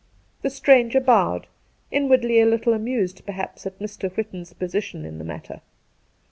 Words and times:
The 0.41 0.49
stranger 0.49 0.99
bowed, 0.99 1.45
inwardly 1.91 2.39
a 2.39 2.45
little 2.47 2.73
amused 2.73 3.23
perhaps 3.23 3.67
at 3.67 3.77
Mr. 3.77 4.11
Whitton's 4.17 4.51
position 4.51 5.05
in 5.05 5.19
the 5.19 5.23
matter. 5.23 5.61